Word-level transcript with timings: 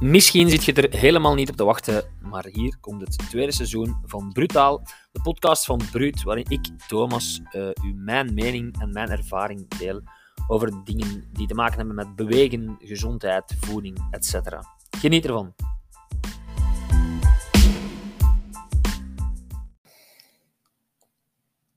Misschien 0.00 0.48
zit 0.48 0.64
je 0.64 0.72
er 0.72 0.98
helemaal 0.98 1.34
niet 1.34 1.50
op 1.50 1.56
te 1.56 1.64
wachten, 1.64 2.04
maar 2.20 2.46
hier 2.52 2.76
komt 2.80 3.00
het 3.00 3.18
tweede 3.18 3.52
seizoen 3.52 3.96
van 4.04 4.32
Brutaal, 4.32 4.82
de 5.12 5.20
podcast 5.22 5.64
van 5.64 5.80
Brut, 5.92 6.22
waarin 6.22 6.44
ik, 6.48 6.68
Thomas, 6.88 7.40
uh, 7.52 7.68
u 7.84 7.94
mijn 7.94 8.34
mening 8.34 8.80
en 8.80 8.90
mijn 8.92 9.10
ervaring 9.10 9.68
deel 9.68 10.00
over 10.48 10.84
dingen 10.84 11.24
die 11.32 11.46
te 11.46 11.54
maken 11.54 11.76
hebben 11.76 11.94
met 11.94 12.16
bewegen, 12.16 12.76
gezondheid, 12.78 13.56
voeding, 13.60 14.06
etc. 14.10 14.58
Geniet 14.98 15.24
ervan. 15.24 15.54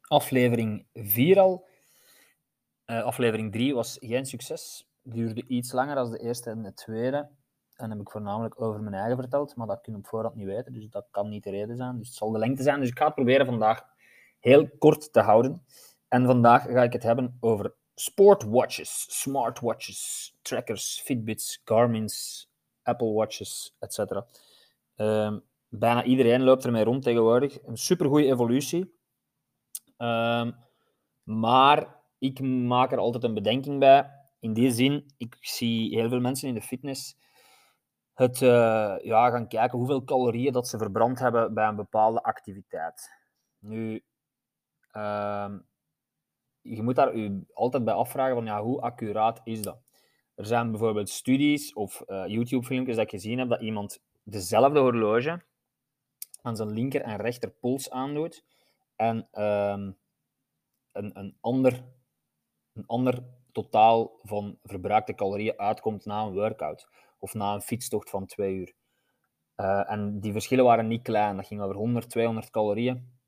Aflevering 0.02 0.86
4 0.94 1.40
al. 1.40 1.68
Uh, 2.86 3.04
aflevering 3.04 3.52
3 3.52 3.76
was 3.76 3.98
geen 4.00 4.26
succes. 4.26 4.90
Duurde 5.04 5.44
iets 5.48 5.72
langer 5.72 5.96
dan 5.96 6.12
de 6.12 6.20
eerste 6.20 6.50
en 6.50 6.64
de 6.64 6.74
tweede. 6.74 7.38
En 7.80 7.90
heb 7.90 8.00
ik 8.00 8.10
voornamelijk 8.10 8.62
over 8.62 8.82
mijn 8.82 8.96
eigen 8.96 9.18
verteld, 9.18 9.56
maar 9.56 9.68
dat 9.68 9.82
kun 9.82 9.94
je 9.94 10.00
op 10.00 10.08
voorhand 10.08 10.36
niet 10.36 10.46
weten, 10.46 10.74
dus 10.74 10.90
dat 10.90 11.08
kan 11.12 11.30
niet 11.30 11.44
de 11.44 11.50
reden 11.50 11.78
zijn. 11.78 11.98
Dus 11.98 12.08
het 12.08 12.18
zal 12.18 12.32
de 12.32 12.40
lengte 12.40 12.64
zijn. 12.64 12.80
Dus 12.80 12.90
ik 12.90 12.98
ga 12.98 13.06
het 13.06 13.16
proberen 13.16 13.46
vandaag 13.46 13.86
heel 14.40 14.70
kort 14.78 15.14
te 15.14 15.20
houden. 15.20 15.66
En 16.08 16.26
vandaag 16.26 16.64
ga 16.64 16.84
ik 16.84 16.94
het 16.94 17.04
hebben 17.04 17.38
over 17.40 17.76
sportwatches, 17.96 19.06
smartwatches, 19.20 20.34
trackers, 20.42 21.02
Fitbits, 21.04 21.62
Garmin's, 21.64 22.50
Apple 22.84 23.12
Watches, 23.12 23.76
etc. 23.80 24.00
Um, 24.96 25.44
bijna 25.68 26.04
iedereen 26.04 26.44
loopt 26.44 26.66
ermee 26.66 26.84
rond 26.84 27.04
tegenwoordig. 27.04 27.64
Een 27.64 27.78
supergoeie 27.78 28.32
evolutie. 28.32 28.98
Um, 29.98 30.56
maar 31.24 31.96
ik 32.18 32.40
maak 32.42 32.92
er 32.92 32.98
altijd 32.98 33.24
een 33.24 33.34
bedenking 33.34 33.80
bij. 33.80 34.12
In 34.40 34.54
die 34.54 34.72
zin, 34.72 35.14
ik 35.18 35.38
zie 35.40 35.96
heel 35.96 36.10
veel 36.10 36.20
mensen 36.20 36.48
in 36.48 36.54
de 36.54 36.62
fitness 36.62 37.18
het 38.20 38.42
uh, 38.42 38.96
ja, 39.02 39.30
gaan 39.30 39.48
kijken 39.48 39.78
hoeveel 39.78 40.04
calorieën 40.04 40.54
dat 40.54 40.68
ze 40.68 40.78
verbrand 40.78 41.20
hebben 41.20 41.54
bij 41.54 41.68
een 41.68 41.76
bepaalde 41.76 42.24
activiteit. 42.24 43.12
Nu, 43.60 44.04
uh, 44.94 45.50
je 46.62 46.84
moet 46.84 46.96
daar 46.96 47.14
altijd 47.54 47.84
bij 47.84 47.94
afvragen 47.94 48.36
van 48.36 48.46
ja, 48.46 48.62
hoe 48.62 48.82
accuraat 48.82 49.42
is 49.44 49.62
dat? 49.62 49.80
Er 50.36 50.46
zijn 50.46 50.72
bijvoorbeeld 50.72 51.10
studies 51.10 51.74
of 51.74 52.04
uh, 52.08 52.28
YouTube-filmpjes 52.28 52.96
dat 52.96 53.06
ik 53.06 53.12
gezien 53.12 53.40
heb 53.40 53.50
dat 53.50 53.62
iemand 53.62 54.02
dezelfde 54.24 54.80
horloge 54.80 55.42
aan 56.42 56.56
zijn 56.56 56.70
linker 56.70 57.02
en 57.02 57.18
rechter 57.18 57.50
pols 57.50 57.90
aandoet 57.90 58.44
en 58.96 59.18
um, 59.18 59.98
een, 60.92 61.20
een, 61.20 61.38
ander, 61.42 61.84
een 62.74 62.86
ander 62.86 63.24
totaal 63.52 64.20
van 64.24 64.58
verbruikte 64.64 65.16
calorieën 65.16 65.60
uitkomt 65.60 66.06
na 66.06 66.22
een 66.22 66.34
workout 66.34 66.88
of 67.20 67.34
na 67.34 67.54
een 67.54 67.62
fietstocht 67.62 68.10
van 68.10 68.26
twee 68.26 68.56
uur. 68.56 68.74
Uh, 69.58 69.92
en 69.92 70.20
die 70.20 70.32
verschillen 70.32 70.66
waren 70.66 70.88
niet 70.88 71.02
klein. 71.02 71.36
Dat 71.36 71.48
ging 71.48 71.62
over 71.62 71.76
100, 71.76 72.10
200 72.10 72.50
calorieën 72.50 73.20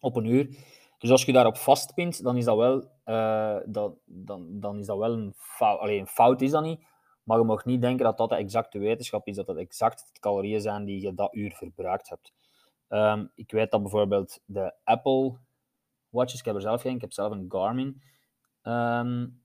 op 0.00 0.16
een 0.16 0.24
uur. 0.24 0.56
Dus 0.98 1.10
als 1.10 1.24
je 1.24 1.32
daarop 1.32 1.56
vastpint, 1.56 2.22
dan 2.22 2.36
is 2.36 2.44
dat 2.44 2.56
wel, 2.56 2.90
uh, 3.04 3.56
dat, 3.66 3.94
dan, 4.04 4.60
dan 4.60 4.78
is 4.78 4.86
dat 4.86 4.98
wel 4.98 5.12
een 5.12 5.34
fout. 5.36 5.80
Alleen 5.80 6.00
een 6.00 6.06
fout 6.06 6.40
is 6.40 6.50
dat 6.50 6.62
niet. 6.62 6.86
Maar 7.22 7.38
je 7.38 7.44
mag 7.44 7.64
niet 7.64 7.80
denken 7.80 8.04
dat 8.04 8.16
dat 8.16 8.28
de 8.28 8.36
exacte 8.36 8.78
wetenschap 8.78 9.26
is, 9.26 9.36
dat 9.36 9.46
dat 9.46 9.56
exact 9.56 10.10
de 10.12 10.20
calorieën 10.20 10.60
zijn 10.60 10.84
die 10.84 11.00
je 11.00 11.14
dat 11.14 11.34
uur 11.34 11.52
verbruikt 11.52 12.08
hebt. 12.08 12.32
Um, 12.88 13.30
ik 13.34 13.50
weet 13.50 13.70
dat 13.70 13.82
bijvoorbeeld 13.82 14.40
de 14.44 14.74
Apple 14.84 15.38
Watches, 16.08 16.38
ik 16.38 16.44
heb 16.44 16.54
er 16.54 16.60
zelf 16.60 16.80
geen, 16.80 16.94
ik 16.94 17.00
heb 17.00 17.12
zelf 17.12 17.32
een 17.32 17.46
Garmin 17.48 18.02
um, 18.62 19.42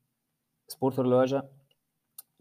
sporthorloge. 0.66 1.50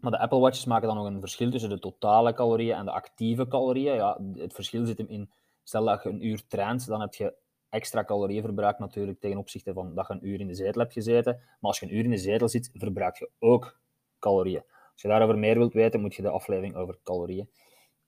Maar 0.03 0.11
de 0.11 0.19
Apple 0.19 0.39
Watches 0.39 0.65
maken 0.65 0.87
dan 0.87 0.97
nog 0.97 1.05
een 1.05 1.19
verschil 1.19 1.51
tussen 1.51 1.69
de 1.69 1.79
totale 1.79 2.33
calorieën 2.33 2.75
en 2.75 2.85
de 2.85 2.91
actieve 2.91 3.47
calorieën. 3.47 3.95
Ja, 3.95 4.19
het 4.33 4.53
verschil 4.53 4.85
zit 4.85 4.97
hem 4.97 5.07
in, 5.07 5.31
stel 5.63 5.85
dat 5.85 6.03
je 6.03 6.09
een 6.09 6.25
uur 6.25 6.47
traint, 6.47 6.87
dan 6.87 7.01
heb 7.01 7.13
je 7.13 7.33
extra 7.69 8.03
calorieënverbruik 8.03 8.79
natuurlijk 8.79 9.19
ten 9.19 9.37
opzichte 9.37 9.73
van 9.73 9.95
dat 9.95 10.07
je 10.07 10.13
een 10.13 10.27
uur 10.27 10.39
in 10.39 10.47
de 10.47 10.53
zetel 10.53 10.81
hebt 10.81 10.93
gezeten. 10.93 11.33
Maar 11.33 11.71
als 11.71 11.79
je 11.79 11.85
een 11.85 11.95
uur 11.95 12.03
in 12.03 12.09
de 12.09 12.17
zetel 12.17 12.49
zit, 12.49 12.71
verbruik 12.73 13.17
je 13.17 13.29
ook 13.39 13.79
calorieën. 14.19 14.63
Als 14.91 15.01
je 15.01 15.07
daarover 15.07 15.37
meer 15.37 15.57
wilt 15.57 15.73
weten, 15.73 16.01
moet 16.01 16.15
je 16.15 16.21
de 16.21 16.29
aflevering 16.29 16.75
over 16.75 16.99
calorieën 17.03 17.49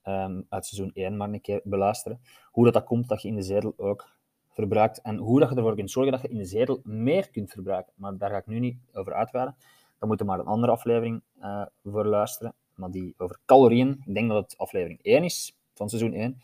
um, 0.04 0.46
uit 0.48 0.66
seizoen 0.66 0.90
1 0.94 1.16
maar 1.16 1.28
een 1.28 1.40
keer 1.40 1.60
beluisteren. 1.64 2.20
Hoe 2.50 2.64
dat, 2.64 2.74
dat 2.74 2.84
komt 2.84 3.08
dat 3.08 3.22
je 3.22 3.28
in 3.28 3.36
de 3.36 3.42
zetel 3.42 3.74
ook 3.76 4.08
verbruikt 4.48 5.00
en 5.00 5.16
hoe 5.16 5.40
dat 5.40 5.50
je 5.50 5.56
ervoor 5.56 5.74
kunt 5.74 5.90
zorgen 5.90 6.12
dat 6.12 6.22
je 6.22 6.28
in 6.28 6.38
de 6.38 6.44
zetel 6.44 6.80
meer 6.84 7.30
kunt 7.30 7.50
verbruiken. 7.50 7.92
Maar 7.96 8.16
daar 8.16 8.30
ga 8.30 8.36
ik 8.36 8.46
nu 8.46 8.58
niet 8.58 8.78
over 8.92 9.14
uitweiden. 9.14 9.56
Dan 9.98 10.08
moet 10.08 10.18
je 10.18 10.24
maar 10.24 10.38
een 10.38 10.46
andere 10.46 10.72
aflevering 10.72 11.22
uh, 11.40 11.62
voor 11.84 12.06
luisteren. 12.06 12.54
Maar 12.74 12.90
die 12.90 13.14
over 13.16 13.38
calorieën, 13.46 14.02
ik 14.06 14.14
denk 14.14 14.28
dat 14.28 14.42
het 14.42 14.58
aflevering 14.58 15.02
1 15.02 15.24
is 15.24 15.56
van 15.74 15.88
seizoen 15.88 16.12
1, 16.12 16.40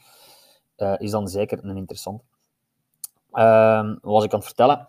uh, 0.77 0.93
eh, 0.93 1.01
is 1.01 1.11
dan 1.11 1.29
zeker 1.29 1.65
een 1.65 1.77
interessant. 1.77 2.23
Uh, 3.33 3.83
wat 3.83 4.13
was 4.13 4.25
ik 4.25 4.33
aan 4.33 4.39
het 4.39 4.47
vertellen? 4.47 4.87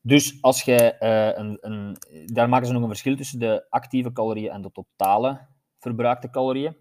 Dus 0.00 0.38
als 0.42 0.62
jij 0.62 0.96
uh, 1.00 1.38
een, 1.38 1.58
een, 1.60 1.96
daar 2.26 2.48
maken 2.48 2.66
ze 2.66 2.72
nog 2.72 2.82
een 2.82 2.88
verschil 2.88 3.16
tussen 3.16 3.38
de 3.38 3.66
actieve 3.68 4.12
calorieën 4.12 4.50
en 4.50 4.62
de 4.62 4.72
totale 4.72 5.46
verbruikte 5.78 6.30
calorieën. 6.30 6.76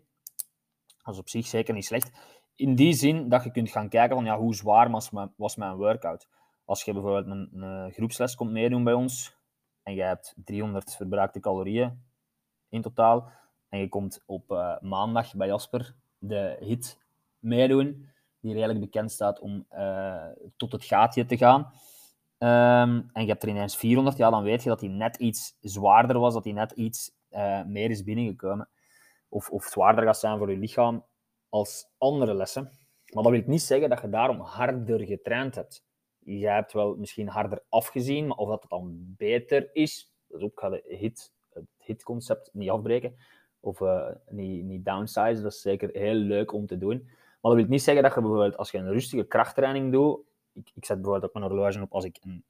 Dat 1.04 1.14
is 1.14 1.20
op 1.20 1.30
zich 1.30 1.48
zeker 1.48 1.74
niet 1.74 1.86
slecht. 1.86 2.12
In 2.56 2.76
die 2.76 2.94
zin 2.94 3.30
dat 3.30 3.44
je 3.44 3.52
kunt 3.52 3.70
gaan 3.70 3.90
kijken 3.90 4.16
van 4.16 4.26
ja, 4.26 4.38
hoe 4.38 4.56
zwaar 4.56 4.92
was 4.92 5.10
mijn, 5.10 5.34
was 5.36 5.56
mijn 5.56 5.76
workout. 5.76 6.28
Als 6.66 6.84
je 6.84 6.94
bijvoorbeeld 6.94 7.28
een, 7.28 7.62
een 7.62 7.92
groepsles 7.92 8.36
komt 8.36 8.52
meedoen 8.52 8.84
bij 8.84 8.94
ons, 8.94 9.38
en 9.90 9.96
je 9.96 10.02
hebt 10.02 10.34
300 10.46 10.96
verbruikte 10.96 11.40
calorieën 11.40 12.04
in 12.70 12.82
totaal. 12.82 13.32
En 13.70 13.80
je 13.80 13.90
komt 13.90 14.24
op 14.26 14.52
uh, 14.52 14.80
maandag 14.82 15.36
bij 15.36 15.48
Jasper 15.48 15.96
de 16.18 16.58
hit 16.60 17.00
meedoen, 17.40 18.10
die 18.40 18.54
redelijk 18.54 18.80
bekend 18.80 19.12
staat 19.12 19.40
om 19.40 19.66
uh, 19.72 20.26
tot 20.58 20.72
het 20.72 20.84
gaatje 20.84 21.26
te 21.26 21.38
gaan. 21.38 21.60
Um, 22.38 23.10
en 23.14 23.22
je 23.22 23.28
hebt 23.28 23.44
er 23.44 23.50
ineens 23.50 23.78
400, 23.78 24.18
ja, 24.18 24.30
dan 24.30 24.44
weet 24.44 24.64
je 24.64 24.70
dat 24.70 24.82
hij 24.82 24.90
net 24.90 25.18
iets 25.18 25.58
zwaarder 25.62 26.20
was, 26.20 26.34
dat 26.34 26.44
hij 26.44 26.54
net 26.54 26.72
iets 26.72 27.12
uh, 27.32 27.64
meer 27.64 27.90
is 27.90 28.04
binnengekomen. 28.04 28.70
Of, 29.30 29.50
of 29.50 29.64
zwaarder 29.64 30.04
gaat 30.04 30.20
zijn 30.20 30.38
voor 30.38 30.52
je 30.52 30.58
lichaam 30.58 31.06
als 31.50 31.88
andere 31.98 32.34
lessen. 32.34 32.64
Maar 33.14 33.24
dat 33.24 33.32
wil 33.32 33.44
niet 33.46 33.62
zeggen 33.62 33.90
dat 33.90 34.02
je 34.02 34.10
daarom 34.10 34.40
harder 34.40 35.06
getraind 35.06 35.56
hebt 35.56 35.84
jij 36.20 36.54
hebt 36.54 36.74
wel 36.74 36.96
misschien 36.96 37.28
harder 37.28 37.64
afgezien, 37.70 38.28
maar 38.28 38.38
of 38.38 38.50
dat 38.50 38.62
het 38.62 38.70
dan 38.70 39.14
beter 39.18 39.70
is, 39.74 40.14
dus 40.28 40.42
ook 40.42 40.60
ga 40.60 40.70
de 40.70 40.84
hit, 40.88 41.34
het 41.50 41.66
hitconcept 41.78 42.50
niet 42.54 42.70
afbreken 42.70 43.16
of 43.60 43.80
uh, 43.80 44.08
niet, 44.30 44.64
niet 44.64 44.86
downsize. 44.86 45.42
Dat 45.42 45.52
is 45.52 45.62
zeker 45.62 45.90
heel 45.94 46.14
leuk 46.14 46.54
om 46.54 46.66
te 46.66 46.78
doen. 46.78 47.04
Maar 47.42 47.52
dat 47.52 47.54
wil 47.54 47.66
niet 47.70 47.84
zeggen 47.84 48.04
dat 48.04 48.14
je 48.14 48.22
bijvoorbeeld 48.22 48.58
als 48.58 48.72
je 48.72 48.78
een 48.78 48.92
rustige 48.92 49.24
krachttraining 49.24 49.92
doet, 49.92 50.20
ik, 50.54 50.72
ik 50.74 50.86
zet 50.86 50.96
bijvoorbeeld 50.96 51.26
ook 51.26 51.40
mijn 51.40 51.52
horloge 51.52 51.82
op 51.82 51.94
als 51.94 52.06
ik 52.06 52.18
een, 52.22 52.44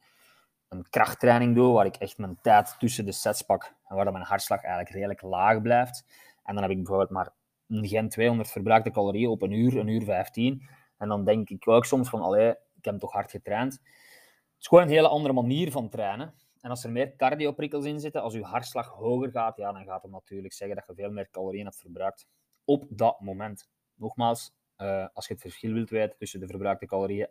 een 0.67 0.89
krachttraining 0.89 1.55
doe, 1.55 1.73
waar 1.73 1.85
ik 1.85 1.95
echt 1.95 2.17
mijn 2.17 2.39
tijd 2.41 2.75
tussen 2.79 3.05
de 3.05 3.11
sets 3.11 3.41
pak 3.41 3.73
en 3.87 3.95
waar 3.95 4.11
mijn 4.11 4.23
hartslag 4.23 4.61
eigenlijk 4.61 4.93
redelijk 4.93 5.21
laag 5.21 5.61
blijft. 5.61 6.05
En 6.43 6.53
dan 6.53 6.63
heb 6.63 6.71
ik 6.71 6.77
bijvoorbeeld 6.77 7.09
maar 7.09 7.33
geen 7.67 8.09
200 8.09 8.49
verbruikte 8.49 8.91
calorieën 8.91 9.29
op 9.29 9.41
een 9.41 9.51
uur, 9.51 9.77
een 9.77 9.87
uur 9.87 10.03
15. 10.03 10.67
En 10.97 11.07
dan 11.07 11.25
denk 11.25 11.49
ik 11.49 11.67
ook 11.67 11.85
soms 11.85 12.09
van, 12.09 12.21
allee, 12.21 12.55
ik 12.79 12.85
heb 12.85 12.99
toch 12.99 13.11
hard 13.11 13.31
getraind. 13.31 13.73
Het 13.73 14.59
is 14.59 14.67
gewoon 14.67 14.83
een 14.83 14.89
hele 14.89 15.07
andere 15.07 15.33
manier 15.33 15.71
van 15.71 15.89
trainen. 15.89 16.33
En 16.61 16.69
als 16.69 16.83
er 16.83 16.91
meer 16.91 17.15
cardioprikkels 17.15 17.85
in 17.85 17.99
zitten, 17.99 18.21
als 18.21 18.33
je 18.33 18.43
hartslag 18.43 18.87
hoger 18.87 19.31
gaat, 19.31 19.57
ja, 19.57 19.71
dan 19.71 19.83
gaat 19.83 20.01
het 20.01 20.11
natuurlijk 20.11 20.53
zeggen 20.53 20.75
dat 20.75 20.87
je 20.87 20.93
veel 20.93 21.11
meer 21.11 21.29
calorieën 21.29 21.65
hebt 21.65 21.79
verbruikt 21.79 22.27
op 22.65 22.85
dat 22.89 23.19
moment. 23.19 23.69
Nogmaals, 23.95 24.51
uh, 24.77 25.07
als 25.13 25.27
je 25.27 25.33
het 25.33 25.41
verschil 25.41 25.73
wilt 25.73 25.89
weten 25.89 26.17
tussen 26.17 26.39
de 26.39 26.47
verbruikte 26.47 26.85
calorieën 26.85 27.27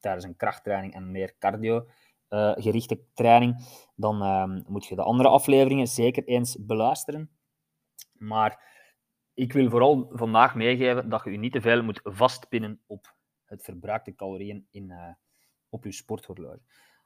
tijdens 0.00 0.24
een 0.24 0.36
krachttraining 0.36 0.94
en 0.94 1.10
meer 1.10 1.34
cardio 1.38 1.86
uh, 2.28 2.52
gerichte 2.54 3.00
training, 3.14 3.56
dan 3.96 4.22
uh, 4.22 4.66
moet 4.66 4.86
je 4.86 4.94
de 4.94 5.02
andere 5.02 5.28
afleveringen 5.28 5.86
zeker 5.86 6.24
eens 6.24 6.56
beluisteren. 6.60 7.30
Maar 8.12 8.70
ik 9.34 9.52
wil 9.52 9.70
vooral 9.70 10.10
vandaag 10.12 10.54
meegeven 10.54 11.08
dat 11.08 11.24
je 11.24 11.30
je 11.30 11.38
niet 11.38 11.52
te 11.52 11.60
veel 11.60 11.82
moet 11.82 12.00
vastpinnen 12.02 12.80
op 12.86 13.14
het 13.52 13.62
verbruikte 13.62 14.14
calorieën 14.14 14.66
in, 14.70 14.90
uh, 14.90 15.08
op 15.68 15.84
je 15.84 15.92
sporthorloge. 15.92 16.60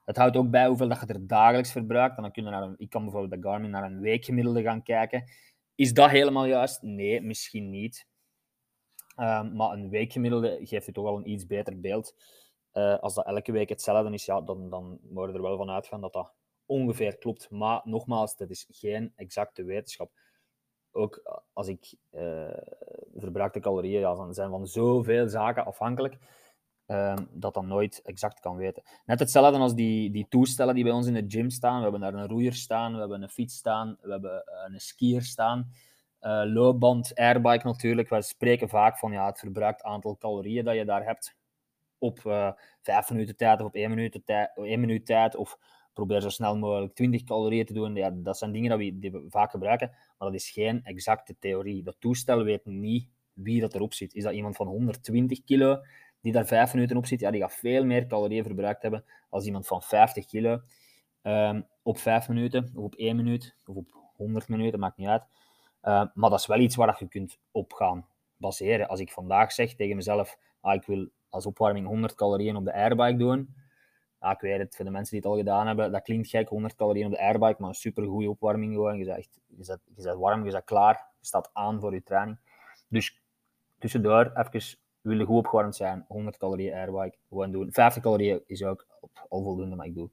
Het 0.05 0.17
houdt 0.17 0.37
ook 0.37 0.51
bij 0.51 0.67
hoeveel 0.67 0.89
dat 0.89 1.01
je 1.01 1.07
er 1.07 1.27
dagelijks 1.27 1.73
verbruikt. 1.73 2.17
Dan 2.17 2.33
kun 2.33 2.45
je 2.45 2.51
naar 2.51 2.63
een, 2.63 2.75
ik 2.79 2.91
kan 2.91 3.03
bijvoorbeeld 3.03 3.41
bij 3.41 3.51
Garmin 3.51 3.71
naar 3.71 3.85
een 3.85 4.01
weekgemiddelde 4.01 4.63
gaan 4.63 4.83
kijken. 4.83 5.25
Is 5.75 5.93
dat 5.93 6.11
helemaal 6.11 6.45
juist? 6.45 6.83
Nee, 6.83 7.21
misschien 7.21 7.71
niet. 7.71 8.07
Um, 9.17 9.57
maar 9.57 9.73
een 9.73 9.89
weekgemiddelde 9.89 10.59
geeft 10.63 10.87
je 10.87 10.93
toch 10.93 11.05
wel 11.05 11.17
een 11.17 11.31
iets 11.31 11.47
beter 11.47 11.81
beeld. 11.81 12.15
Uh, 12.73 12.99
als 12.99 13.15
dat 13.15 13.27
elke 13.27 13.53
week 13.53 13.69
hetzelfde 13.69 14.13
is, 14.13 14.25
ja, 14.25 14.41
dan, 14.41 14.71
dan 14.71 14.99
moet 15.03 15.29
je 15.29 15.35
er 15.35 15.43
wel 15.43 15.57
van 15.57 15.71
uitgaan 15.71 16.01
dat 16.01 16.13
dat 16.13 16.33
ongeveer 16.67 17.17
klopt. 17.17 17.51
Maar 17.51 17.81
nogmaals, 17.85 18.37
dat 18.37 18.51
is 18.51 18.67
geen 18.71 19.13
exacte 19.17 19.65
wetenschap. 19.65 20.11
Ook 20.97 21.43
als 21.53 21.69
ik 21.69 21.95
uh, 22.13 22.49
verbruikte 23.17 23.61
calorieën 23.61 24.01
ja, 24.01 24.33
zijn 24.33 24.51
van 24.51 24.67
zoveel 24.67 25.29
zaken 25.29 25.65
afhankelijk 25.65 26.19
um, 26.87 27.29
dat 27.31 27.55
dan 27.55 27.67
nooit 27.67 28.03
exact 28.05 28.41
kan 28.41 28.57
weten. 28.57 28.83
Net 29.07 29.19
hetzelfde 29.19 29.59
als 29.59 29.75
die, 29.75 30.11
die 30.11 30.27
toestellen 30.29 30.75
die 30.75 30.85
bij 30.85 30.93
ons 30.93 31.07
in 31.07 31.15
de 31.15 31.25
gym 31.29 31.51
staan. 31.51 31.77
We 31.77 31.83
hebben 31.83 32.01
daar 32.01 32.15
een 32.15 32.29
roeier 32.29 32.53
staan, 32.55 32.93
we 32.93 32.99
hebben 32.99 33.23
een 33.23 33.29
fiets 33.29 33.57
staan, 33.57 33.97
we 34.01 34.11
hebben 34.11 34.45
uh, 34.47 34.75
een 34.75 34.81
skier 34.81 35.23
staan. 35.23 35.71
uh, 36.21 36.43
loopband, 36.45 37.15
airbike 37.15 37.67
natuurlijk. 37.67 38.09
We 38.09 38.23
spreken 38.23 38.69
vaak 38.69 38.99
van 38.99 39.13
ja, 39.13 39.27
het 39.27 39.39
verbruikt 39.39 39.83
aantal 39.83 40.17
calorieën 40.17 40.65
dat 40.65 40.75
je 40.75 40.85
daar 40.85 41.05
hebt 41.05 41.37
op 41.99 42.21
vijf 42.83 43.11
minuten 43.11 43.37
tijd 43.37 43.61
of 43.61 43.67
op 43.67 43.75
één 43.75 43.91
minuut, 43.91 44.21
tijd, 44.25 44.51
één 44.57 44.81
minuut 44.81 45.07
tijd. 45.07 45.37
Of 45.37 45.59
probeer 45.97 46.21
zo 46.21 46.29
snel 46.29 46.57
mogelijk 46.57 46.95
20 46.95 47.25
calorieën 47.25 47.65
te 47.65 47.73
doen. 47.73 47.95
Ja, 47.95 48.11
dat 48.11 48.39
zijn 48.39 48.53
dingen 48.53 48.79
we, 48.79 48.99
die 48.99 49.11
we 49.11 49.25
vaak 49.29 49.51
gebruiken, 49.51 49.89
maar 49.91 50.29
dat 50.29 50.35
is 50.35 50.51
geen 50.51 50.85
exacte 50.85 51.37
theorie. 51.39 51.83
Dat 51.83 51.97
toestel 51.99 52.43
weet 52.43 52.65
niet 52.65 53.09
wie 53.33 53.61
dat 53.61 53.75
erop 53.75 53.93
zit. 53.93 54.15
Is 54.15 54.23
dat 54.23 54.33
iemand 54.33 54.57
van 54.57 54.67
120 54.67 55.45
kilo 55.45 55.81
die 56.21 56.33
daar 56.33 56.47
vijf 56.47 56.75
minuten 56.75 56.97
op 56.97 57.07
zit? 57.07 57.21
Ja, 57.21 57.31
die 57.31 57.41
gaat 57.41 57.55
veel 57.55 57.85
meer 57.85 58.07
calorieën 58.07 58.45
verbruikt 58.45 58.83
hebben 58.83 59.05
als 59.29 59.45
iemand 59.47 59.67
van 59.67 59.83
50 59.83 60.27
kilo 60.27 60.61
um, 61.23 61.67
op 61.83 61.99
vijf 61.99 62.29
minuten, 62.29 62.71
of 62.75 62.85
op 62.85 62.95
één 62.95 63.17
minuut, 63.17 63.57
of 63.67 63.77
op 63.77 63.87
100 64.17 64.49
minuten, 64.49 64.81
maakt 64.81 64.97
niet 64.97 65.09
uit. 65.09 65.23
Uh, 65.83 66.05
maar 66.15 66.31
dat 66.31 66.39
is 66.39 66.47
wel 66.47 66.59
iets 66.61 66.77
waar 66.77 66.97
je 66.99 67.09
kunt 67.09 67.39
op 67.51 67.73
gaan 67.73 68.07
baseren. 68.37 68.89
Als 68.89 69.01
ik 69.01 69.13
vandaag 69.13 69.53
zeg 69.53 69.75
tegen 69.75 69.97
mezelf, 69.97 70.39
ah, 70.61 70.75
ik 70.75 70.83
wil 70.83 71.09
als 71.29 71.47
opwarming 71.47 71.87
100 71.87 72.15
calorieën 72.15 72.57
op 72.57 72.65
de 72.65 72.75
airbike 72.75 73.17
doen, 73.17 73.55
ja, 74.21 74.31
ik 74.31 74.41
weet 74.41 74.59
het, 74.59 74.77
voor 74.77 74.85
de 74.85 74.91
mensen 74.91 75.11
die 75.11 75.21
het 75.21 75.31
al 75.31 75.37
gedaan 75.37 75.67
hebben, 75.67 75.93
dat 75.93 76.03
klinkt 76.03 76.29
gek, 76.29 76.49
100 76.49 76.75
calorieën 76.75 77.07
op 77.07 77.13
de 77.13 77.21
airbike, 77.21 77.57
maar 77.59 77.69
een 77.69 77.75
super 77.75 78.05
goede 78.05 78.31
opwarming 78.31 78.75
gewoon. 78.75 78.99
Je 78.99 79.05
bent, 79.05 79.29
je, 79.47 79.79
bent, 79.97 80.19
warm, 80.19 80.45
je 80.45 80.51
bent 80.51 80.65
klaar, 80.65 81.07
je 81.21 81.27
staat 81.27 81.51
aan 81.53 81.81
voor 81.81 81.95
je 81.95 82.03
training. 82.03 82.39
Dus 82.89 83.23
tussendoor 83.79 84.33
even 84.35 84.79
wil 85.01 85.19
je 85.19 85.25
goed 85.25 85.37
opgewarmd 85.37 85.77
zijn, 85.77 86.05
100 86.09 86.37
calorieën 86.37 86.75
airbike 86.75 87.17
gewoon 87.29 87.51
doen. 87.51 87.73
50 87.73 88.03
calorieën 88.03 88.43
is 88.47 88.65
ook 88.65 88.87
al 89.29 89.43
voldoende, 89.43 89.77
maar 89.77 89.87
ik 89.87 89.95
doe 89.95 90.11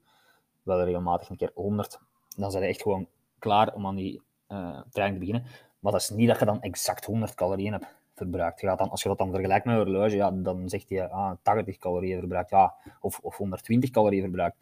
wel 0.62 0.84
regelmatig 0.84 1.28
een 1.28 1.36
keer 1.36 1.50
100. 1.54 1.98
Dan 2.36 2.50
zijn 2.50 2.62
je 2.62 2.68
echt 2.68 2.82
gewoon 2.82 3.08
klaar 3.38 3.74
om 3.74 3.86
aan 3.86 3.94
die 3.94 4.22
uh, 4.48 4.80
training 4.90 5.20
te 5.20 5.26
beginnen. 5.26 5.50
Maar 5.78 5.92
dat 5.92 6.00
is 6.00 6.10
niet 6.10 6.28
dat 6.28 6.38
je 6.38 6.44
dan 6.44 6.60
exact 6.60 7.04
100 7.04 7.34
calorieën 7.34 7.72
hebt 7.72 7.86
verbruikt. 8.14 8.60
Gaat 8.60 8.78
dan, 8.78 8.90
als 8.90 9.02
je 9.02 9.08
dat 9.08 9.18
dan 9.18 9.30
vergelijkt 9.30 9.64
met 9.64 9.74
een 9.74 9.82
horloge, 9.82 10.16
ja, 10.16 10.30
dan 10.30 10.68
zegt 10.68 10.88
hij 10.88 11.08
ah, 11.08 11.32
80 11.42 11.78
calorieën 11.78 12.18
verbruikt, 12.18 12.50
ja, 12.50 12.74
of, 13.00 13.18
of 13.18 13.36
120 13.36 13.90
calorieën 13.90 14.22
verbruikt. 14.22 14.56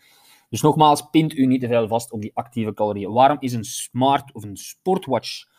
Dus 0.48 0.62
nogmaals, 0.62 1.10
pint 1.10 1.34
u 1.34 1.46
niet 1.46 1.60
te 1.60 1.68
veel 1.68 1.88
vast 1.88 2.10
op 2.12 2.20
die 2.20 2.30
actieve 2.34 2.74
calorieën. 2.74 3.12
Waarom 3.12 3.36
is 3.40 3.52
een 3.52 3.64
smart 3.64 4.32
of 4.32 4.42
een 4.42 4.56
sportwatch 4.56 5.50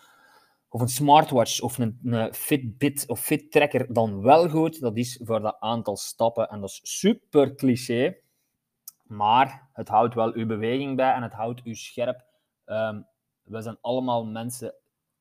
of 0.70 0.82
een 0.82 0.88
smartwatch 0.88 1.62
of 1.62 1.78
een, 1.78 2.00
een 2.04 2.34
Fitbit 2.34 3.08
of 3.08 3.20
Fit 3.20 3.52
Tracker 3.52 3.94
dan 3.94 4.22
wel 4.22 4.50
goed? 4.50 4.80
Dat 4.80 4.98
is 4.98 5.20
voor 5.24 5.42
dat 5.42 5.56
aantal 5.60 5.98
stappen 5.98 6.50
en 6.50 6.60
dat 6.60 6.70
is 6.70 6.80
super 6.84 7.56
cliché, 7.56 8.18
maar 9.04 9.70
het 9.74 9.88
houdt 9.88 10.16
wel 10.16 10.34
uw 10.34 10.46
beweging 10.46 10.96
bij 10.96 11.14
en 11.14 11.24
het 11.24 11.34
houdt 11.34 11.62
u 11.66 11.76
scherp. 11.76 12.26
Um, 12.66 13.06
we 13.44 13.62
zijn 13.62 13.78
allemaal 13.82 14.26
mensen, 14.26 14.74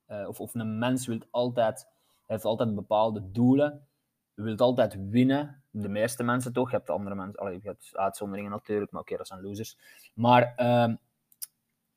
uh, 0.09 0.29
of, 0.29 0.41
of 0.41 0.55
een 0.55 0.79
mens 0.79 1.07
wil 1.07 1.19
altijd 1.31 1.89
heeft 2.27 2.45
altijd 2.45 2.75
bepaalde 2.75 3.31
doelen. 3.31 3.87
Je 4.35 4.43
wilt 4.43 4.61
altijd 4.61 4.97
winnen. 5.11 5.63
De 5.71 5.89
meeste 5.89 6.23
mensen 6.23 6.53
toch. 6.53 6.71
Je 6.71 6.77
hebt 6.77 6.91
andere 6.91 7.15
mensen, 7.15 7.41
allee, 7.41 7.59
je 7.63 7.69
hebt 7.69 7.91
uitzonderingen 7.93 8.51
natuurlijk, 8.51 8.91
maar 8.91 9.01
oké, 9.01 9.17
dat 9.17 9.27
zijn 9.27 9.43
losers. 9.43 9.79
Maar 10.15 10.55
uh, 10.57 10.95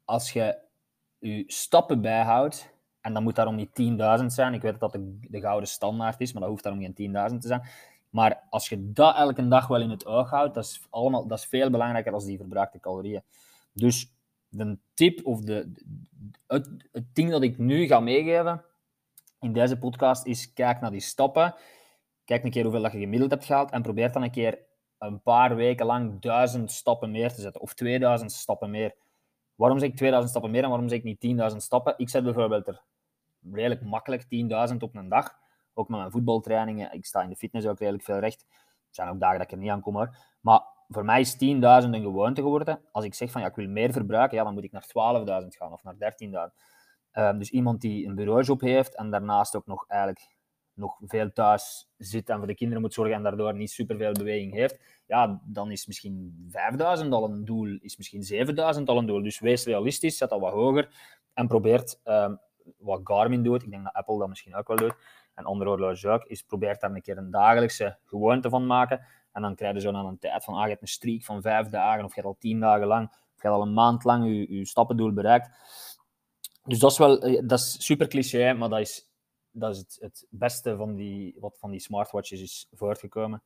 als 0.06 0.32
je 0.32 0.58
je 1.20 1.44
stappen 1.48 2.02
bijhoudt, 2.02 2.74
en 3.02 3.14
dan 3.14 3.24
moet 3.24 3.36
daarom 3.36 3.56
niet 3.56 3.70
10.000 4.20 4.26
zijn. 4.26 4.54
Ik 4.54 4.62
weet 4.62 4.80
dat 4.80 4.92
dat 4.92 4.92
de, 4.92 5.18
de, 5.30 5.40
gouden 5.40 5.70
standaard 5.70 6.22
is, 6.22 6.32
maar 6.34 6.42
dat 6.42 6.52
hoeft 6.52 6.64
daarom 6.64 6.82
geen 6.82 7.32
10.000 7.32 7.38
te 7.38 7.48
zijn. 7.48 7.62
Maar 8.10 8.44
als 8.50 8.70
je 8.70 8.92
dat 8.92 9.16
elke 9.16 9.48
dag 9.48 9.68
wel 9.68 9.82
in 9.82 9.90
het 9.90 10.06
oog 10.06 10.30
houdt, 10.30 10.54
dat 10.54 10.64
is, 10.64 10.82
allemaal, 10.90 11.28
dat 11.28 11.38
is 11.38 11.46
veel 11.46 11.70
belangrijker 11.70 12.12
dan 12.12 12.26
die 12.26 12.38
verbruikte 12.38 12.80
calorieën. 12.80 13.24
Dus 13.74 14.14
de 14.50 14.78
tip 14.94 15.26
of 15.26 15.42
de, 15.42 15.72
het, 16.48 16.70
het 16.92 17.16
ding 17.16 17.32
dat 17.32 17.44
ik 17.44 17.58
nu 17.58 17.86
ga 17.86 18.00
meegeven, 18.00 18.64
in 19.46 19.54
deze 19.54 19.78
podcast 19.78 20.26
is 20.26 20.54
kijk 20.54 20.82
naar 20.82 20.92
die 20.92 21.00
stappen. 21.00 21.56
Kijk 22.24 22.44
een 22.44 22.52
keer 22.52 22.64
hoeveel 22.64 22.82
dat 22.82 22.92
je 22.92 23.00
gemiddeld 23.00 23.32
hebt 23.32 23.46
gehaald 23.46 23.72
en 23.72 23.82
probeer 23.82 24.12
dan 24.12 24.24
een 24.24 24.32
keer 24.32 24.60
een 24.98 25.22
paar 25.22 25.56
weken 25.56 25.86
lang 25.86 26.22
duizend 26.22 26.72
stappen 26.72 27.12
meer 27.12 27.34
te 27.34 27.42
zetten 27.42 27.62
of 27.62 27.74
2000 27.74 28.32
stappen 28.32 28.70
meer. 28.70 28.96
Waarom 29.56 29.80
zeg 29.80 29.90
ik 29.90 29.96
2000 29.96 30.32
stappen 30.32 30.52
meer 30.52 30.64
en 30.64 30.70
waarom 30.70 30.90
zeg 30.90 30.98
ik 31.04 31.20
niet 31.20 31.52
10.000 31.52 31.58
stappen? 31.58 31.94
Ik 31.98 32.10
zet 32.10 32.24
bijvoorbeeld 32.24 32.68
er 32.68 32.82
redelijk 33.52 33.82
makkelijk 33.82 34.24
10.000 34.72 34.78
op 34.80 34.96
een 34.96 35.10
dag. 35.10 35.36
Ook 35.74 35.90
met 35.90 36.00
mijn 36.00 36.12
voetbaltrainingen. 36.12 36.94
Ik 36.94 37.06
sta 37.06 37.22
in 37.22 37.30
de 37.30 37.36
fitness 37.36 37.68
ook 37.68 37.80
redelijk 37.80 38.04
veel 38.04 38.20
recht. 38.20 38.46
Er 38.50 38.96
zijn 38.96 39.10
ook 39.10 39.20
dagen 39.20 39.38
dat 39.38 39.48
ik 39.48 39.52
er 39.52 39.58
niet 39.58 39.72
aan 39.72 39.82
kom 39.82 39.96
hoor. 39.96 40.16
Maar 40.42 40.62
voor 40.88 41.06
mij 41.06 41.20
is 41.20 41.34
10.000 41.34 41.40
een 41.40 42.02
gewoonte 42.02 42.42
geworden. 42.42 42.80
Als 42.92 43.06
ik 43.06 43.14
zeg 43.14 43.32
van 43.32 43.42
ja, 43.42 43.48
ik 43.48 43.56
wil 43.56 43.68
meer 43.68 43.92
verbruiken, 43.92 44.38
ja, 44.38 44.44
dan 44.44 44.54
moet 44.54 44.64
ik 44.64 44.72
naar 44.72 44.86
12.000 45.44 45.48
gaan 45.48 45.72
of 45.72 45.84
naar 45.84 45.96
13.000. 45.96 46.76
Um, 47.18 47.38
dus 47.38 47.50
iemand 47.50 47.82
die 47.82 48.08
een 48.08 48.16
bureaujob 48.16 48.62
heeft 48.62 48.96
en 48.96 49.10
daarnaast 49.10 49.56
ook 49.56 49.66
nog 49.66 49.86
eigenlijk 49.88 50.28
nog 50.74 50.98
veel 51.06 51.32
thuis 51.32 51.90
zit 51.98 52.30
en 52.30 52.38
voor 52.38 52.48
de 52.48 52.56
kinderen 52.56 52.82
moet 52.82 52.94
zorgen 52.94 53.16
en 53.16 53.24
daardoor 53.24 53.54
niet 53.54 53.72
superveel 53.72 54.12
beweging 54.12 54.54
heeft, 54.54 54.80
ja, 55.06 55.42
dan 55.44 55.72
is 55.72 55.86
misschien 55.86 56.46
5000 56.50 57.14
al 57.14 57.24
een 57.24 57.46
doel, 57.46 57.78
is 57.82 57.98
misschien 57.98 58.24
7000 58.24 58.90
al 58.90 58.98
een 58.98 59.06
doel. 59.06 59.24
Dus 59.24 59.40
wees 59.40 59.66
realistisch, 59.66 60.18
zet 60.18 60.30
dat 60.30 60.40
wat 60.40 60.54
hoger 60.54 60.90
en 61.34 61.48
probeert 61.48 62.00
um, 62.04 62.40
wat 62.78 63.00
Garmin 63.04 63.44
doet, 63.44 63.64
ik 63.64 63.70
denk 63.70 63.84
dat 63.84 63.94
Apple 63.94 64.20
dat 64.20 64.28
misschien 64.28 64.56
ook 64.56 64.68
wel 64.68 64.78
doet, 64.78 64.96
en 65.34 65.46
andere 65.46 65.70
horloges 65.70 66.06
ook, 66.06 66.24
is 66.24 66.42
probeert 66.42 66.82
daar 66.82 66.92
een 66.92 67.02
keer 67.02 67.18
een 67.18 67.32
dagelijkse 67.32 67.98
gewoonte 68.06 68.50
van 68.50 68.66
maken. 68.66 69.06
En 69.32 69.42
dan 69.42 69.56
krijg 69.56 69.74
je 69.74 69.80
zo 69.80 69.92
aan 69.92 70.06
een 70.06 70.20
tijd 70.20 70.44
van, 70.44 70.54
ah, 70.54 70.64
je 70.64 70.70
hebt 70.70 70.82
een 70.82 70.88
streak 70.88 71.24
van 71.24 71.42
vijf 71.42 71.68
dagen, 71.68 72.04
of 72.04 72.16
je 72.16 72.22
hebt 72.22 72.34
al 72.34 72.40
tien 72.40 72.60
dagen 72.60 72.88
lang, 72.88 73.08
of 73.10 73.42
je 73.42 73.48
hebt 73.48 73.54
al 73.54 73.62
een 73.62 73.74
maand 73.74 74.04
lang 74.04 74.48
je 74.50 74.66
stappendoel 74.66 75.14
bereikt 75.14 75.50
dus 76.66 76.80
dat 76.80 76.92
is 76.92 76.98
wel 76.98 77.22
eh, 77.22 77.42
dat 77.44 77.60
is 77.60 77.86
super 77.86 78.08
cliché, 78.08 78.54
maar 78.54 78.70
dat 78.70 78.80
is, 78.80 79.08
dat 79.52 79.72
is 79.72 79.78
het, 79.78 79.98
het 80.02 80.26
beste 80.30 80.76
van 80.76 80.96
die, 80.96 81.36
wat 81.40 81.58
van 81.60 81.72
die 81.72 81.80
smartwatches 81.80 82.42
is 82.42 82.68
voortgekomen. 82.74 83.44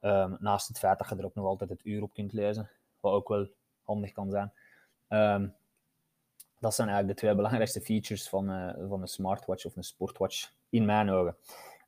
Um, 0.00 0.36
naast 0.40 0.68
het 0.68 0.78
feit 0.78 0.98
dat 0.98 1.08
je 1.08 1.16
er 1.16 1.24
ook 1.24 1.34
nog 1.34 1.46
altijd 1.46 1.70
het 1.70 1.84
uur 1.84 2.02
op 2.02 2.14
kunt 2.14 2.32
lezen, 2.32 2.70
wat 3.00 3.12
ook 3.12 3.28
wel 3.28 3.48
handig 3.82 4.12
kan 4.12 4.30
zijn. 4.30 4.52
Um, 5.08 5.54
dat 6.60 6.74
zijn 6.74 6.88
eigenlijk 6.88 7.18
de 7.18 7.24
twee 7.26 7.36
belangrijkste 7.36 7.80
features 7.80 8.28
van, 8.28 8.50
uh, 8.50 8.88
van 8.88 9.00
een 9.02 9.08
smartwatch 9.08 9.64
of 9.64 9.76
een 9.76 9.84
sportwatch, 9.84 10.50
in 10.68 10.84
mijn 10.84 11.10
ogen. 11.10 11.36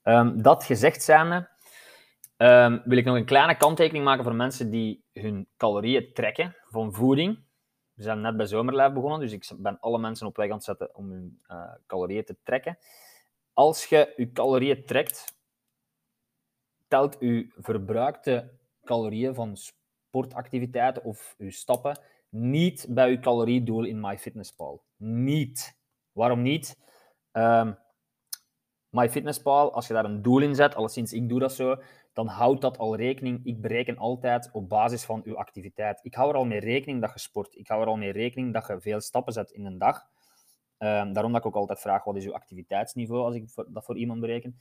Um, 0.05 0.43
dat 0.43 0.64
gezegd 0.64 1.02
zijnde, 1.02 1.49
wil 2.84 2.99
ik 2.99 3.05
nog 3.05 3.17
een 3.17 3.25
kleine 3.25 3.56
kanttekening 3.56 4.05
maken 4.05 4.25
voor 4.25 4.34
mensen 4.34 4.70
die 4.70 5.05
hun 5.12 5.46
calorieën 5.56 6.12
trekken 6.12 6.56
van 6.70 6.93
voeding. 6.93 7.38
We 7.96 8.02
zijn 8.02 8.20
net 8.20 8.37
bij 8.37 8.46
zomerlijf 8.46 8.93
begonnen, 8.93 9.20
dus 9.20 9.32
ik 9.32 9.50
ben 9.56 9.81
alle 9.81 9.98
mensen 9.98 10.26
op 10.26 10.36
weg 10.36 10.48
aan 10.48 10.55
het 10.56 10.65
zetten 10.65 10.94
om 10.94 11.10
hun 11.10 11.41
uh, 11.50 11.72
calorieën 11.86 12.24
te 12.24 12.36
trekken. 12.43 12.79
Als 13.53 13.84
je 13.84 14.12
je 14.17 14.32
calorieën 14.32 14.84
trekt, 14.84 15.36
telt 16.88 17.17
je 17.20 17.53
verbruikte 17.56 18.50
calorieën 18.84 19.34
van 19.34 19.56
sportactiviteiten 19.56 21.05
of 21.05 21.34
je 21.38 21.50
stappen 21.50 22.00
niet 22.29 22.86
bij 22.88 23.10
je 23.10 23.19
caloriedoel 23.19 23.84
in 23.84 24.00
MyFitnessPal. 24.00 24.84
Niet. 24.96 25.79
Waarom 26.12 26.43
niet? 26.43 26.79
Um, 27.32 27.79
MyFitnessPal, 28.88 29.72
als 29.72 29.86
je 29.86 29.93
daar 29.93 30.05
een 30.05 30.22
doel 30.22 30.41
in 30.41 30.55
zet, 30.55 30.74
alleszins 30.74 31.12
ik 31.12 31.29
doe 31.29 31.41
dat 31.41 31.53
zo, 31.53 31.76
dan 32.17 32.27
houdt 32.27 32.61
dat 32.61 32.79
al 32.79 32.96
rekening. 32.96 33.41
Ik 33.44 33.61
bereken 33.61 33.96
altijd 33.96 34.51
op 34.53 34.69
basis 34.69 35.05
van 35.05 35.20
uw 35.25 35.37
activiteit. 35.37 36.01
Ik 36.03 36.15
hou 36.15 36.31
er 36.31 36.37
al 36.37 36.44
mee 36.44 36.61
rekening 36.61 37.01
dat 37.01 37.13
je 37.13 37.19
sport. 37.19 37.56
Ik 37.56 37.69
hou 37.69 37.82
er 37.82 37.87
al 37.87 37.96
mee 37.96 38.13
rekening 38.13 38.53
dat 38.53 38.67
je 38.67 38.81
veel 38.81 39.01
stappen 39.01 39.32
zet 39.32 39.51
in 39.51 39.67
een 39.67 39.79
dag. 39.79 39.96
Um, 40.79 41.13
daarom 41.13 41.32
dat 41.32 41.41
ik 41.41 41.46
ook 41.46 41.55
altijd 41.55 41.81
vraag, 41.81 42.05
wat 42.05 42.17
is 42.17 42.25
uw 42.25 42.35
activiteitsniveau 42.35 43.25
als 43.25 43.35
ik 43.35 43.49
dat 43.69 43.85
voor 43.85 43.96
iemand 43.96 44.20
bereken. 44.20 44.58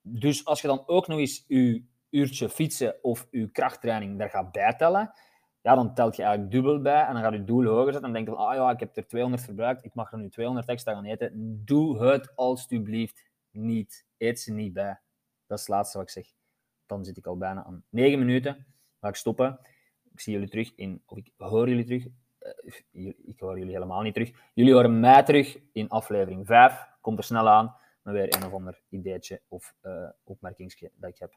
Dus 0.00 0.44
als 0.44 0.60
je 0.60 0.66
dan 0.66 0.82
ook 0.86 1.06
nog 1.06 1.18
eens 1.18 1.44
uw 1.48 1.80
uurtje 2.10 2.48
fietsen 2.48 2.96
of 3.02 3.26
uw 3.30 3.48
krachttraining 3.52 4.18
daar 4.18 4.30
gaat 4.30 4.52
bijtellen, 4.52 5.12
ja, 5.60 5.74
dan 5.74 5.94
telt 5.94 6.16
je 6.16 6.22
eigenlijk 6.22 6.52
dubbel 6.52 6.80
bij 6.80 7.04
en 7.04 7.12
dan 7.12 7.22
gaat 7.22 7.32
je 7.32 7.44
doel 7.44 7.64
hoger 7.64 7.92
zetten. 7.92 8.04
En 8.04 8.12
dan 8.12 8.24
denk 8.24 8.28
je, 8.28 8.44
ah 8.44 8.54
ja, 8.54 8.70
ik 8.70 8.80
heb 8.80 8.96
er 8.96 9.06
200 9.06 9.42
verbruikt, 9.42 9.84
ik 9.84 9.94
mag 9.94 10.12
er 10.12 10.18
nu 10.18 10.28
200 10.28 10.68
extra 10.68 10.92
gaan 10.92 11.04
eten. 11.04 11.62
Doe 11.64 12.04
het 12.04 12.36
alstublieft 12.36 13.30
niet. 13.50 14.06
Eet 14.18 14.40
ze 14.40 14.52
niet 14.52 14.72
bij. 14.72 15.00
Dat 15.46 15.58
is 15.58 15.66
het 15.66 15.74
laatste 15.74 15.98
wat 15.98 16.06
ik 16.06 16.12
zeg 16.12 16.35
dan 16.86 17.04
zit 17.04 17.16
ik 17.16 17.26
al 17.26 17.36
bijna 17.36 17.64
aan 17.64 17.84
9 17.88 18.18
minuten. 18.18 18.66
Ga 19.00 19.08
ik 19.08 19.14
stoppen. 19.14 19.58
Ik 20.12 20.20
zie 20.20 20.32
jullie 20.32 20.48
terug 20.48 20.72
in, 20.74 21.02
of 21.06 21.18
ik 21.18 21.30
hoor 21.36 21.68
jullie 21.68 21.84
terug. 21.84 22.06
Uh, 22.92 23.12
ik 23.24 23.40
hoor 23.40 23.58
jullie 23.58 23.72
helemaal 23.72 24.02
niet 24.02 24.14
terug. 24.14 24.32
Jullie 24.54 24.72
horen 24.72 25.00
mij 25.00 25.22
terug 25.22 25.58
in 25.72 25.88
aflevering 25.88 26.46
5. 26.46 26.86
Komt 27.00 27.18
er 27.18 27.24
snel 27.24 27.48
aan 27.48 27.76
met 28.02 28.14
weer 28.14 28.36
een 28.36 28.46
of 28.46 28.52
ander 28.52 28.80
ideetje 28.88 29.42
of 29.48 29.74
uh, 29.82 30.08
dat 30.24 31.10
ik 31.10 31.18
heb. 31.18 31.34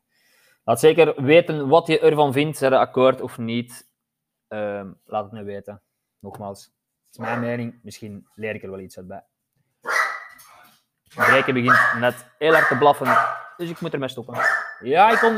Laat 0.64 0.80
zeker 0.80 1.24
weten 1.24 1.68
wat 1.68 1.88
je 1.88 2.00
ervan 2.00 2.34
vindt. 2.34 2.58
Zijn 2.58 2.74
akkoord 2.74 3.22
of 3.22 3.38
niet? 3.38 3.90
Uh, 4.50 4.90
laat 5.06 5.24
het 5.24 5.32
me 5.32 5.44
weten. 5.44 5.82
Nogmaals, 6.20 6.64
het 6.64 7.12
is 7.12 7.18
mijn 7.18 7.40
mening. 7.40 7.80
Misschien 7.84 8.28
leer 8.36 8.56
ik 8.56 8.64
er 8.64 8.72
wel 8.72 8.80
iets 8.80 8.98
uit 8.98 9.08
bij. 9.08 9.24
Breken 11.16 11.54
begint 11.54 12.00
net 12.00 12.26
heel 12.38 12.54
hard 12.54 12.68
te 12.68 12.78
blaffen. 12.78 13.18
Dus 13.58 13.70
ik 13.70 13.82
moet 13.82 13.94
ermee 13.94 14.10
stoppen. 14.10 14.59
E 14.82 14.96
aí, 14.96 15.18
kom. 15.18 15.36